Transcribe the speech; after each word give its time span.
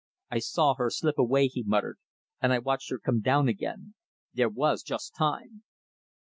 "I 0.31 0.39
saw 0.39 0.73
her 0.79 0.89
slip 0.89 1.19
away," 1.19 1.45
he 1.45 1.61
muttered, 1.61 1.99
"and 2.41 2.51
I 2.51 2.57
watched 2.57 2.89
her 2.89 2.97
come 2.97 3.21
down 3.21 3.47
again. 3.47 3.93
There 4.33 4.49
was 4.49 4.81
just 4.81 5.13
time." 5.15 5.61